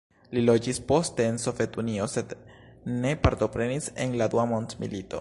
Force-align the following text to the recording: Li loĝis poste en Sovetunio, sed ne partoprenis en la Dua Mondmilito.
Li 0.35 0.41
loĝis 0.45 0.79
poste 0.91 1.27
en 1.33 1.37
Sovetunio, 1.43 2.09
sed 2.15 2.35
ne 3.05 3.15
partoprenis 3.27 3.95
en 4.07 4.21
la 4.23 4.35
Dua 4.37 4.53
Mondmilito. 4.55 5.09